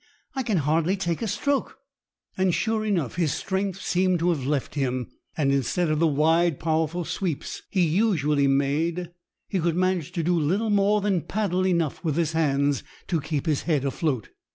I 0.33 0.41
can 0.41 0.57
hardly 0.57 0.97
take 0.97 1.21
a 1.21 1.27
stroke." 1.27 1.77
And, 2.35 2.55
sure 2.55 2.83
enough, 2.83 3.17
his 3.17 3.33
strength 3.35 3.79
seemed 3.79 4.17
to 4.17 4.29
have 4.29 4.47
left 4.47 4.73
him. 4.73 5.11
and 5.37 5.51
instead 5.51 5.91
of 5.91 5.99
the 5.99 6.07
wide, 6.07 6.59
powerful 6.59 7.05
sweeps 7.05 7.61
he 7.69 7.81
usually 7.85 8.47
made, 8.47 9.11
he 9.47 9.59
could 9.59 9.75
manage 9.75 10.11
to 10.13 10.23
do 10.23 10.35
little 10.39 10.71
more 10.71 11.01
than 11.01 11.21
paddle 11.21 11.67
enough 11.67 12.03
with 12.03 12.15
his 12.15 12.31
hands 12.31 12.81
to 13.09 13.21
keep 13.21 13.45
his 13.45 13.61
head 13.69 13.85
afloat. 13.85 14.29